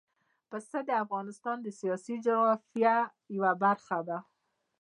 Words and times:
پسه 0.51 0.79
د 0.89 0.91
افغانستان 1.03 1.57
د 1.61 1.67
سیاسي 1.79 2.15
جغرافیه 2.25 2.95
یوه 3.35 3.51
برخه 3.63 3.99
ده. 4.07 4.17